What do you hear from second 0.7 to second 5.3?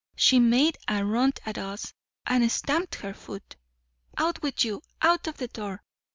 a run at us, and stamped her foot. 'Out with you—out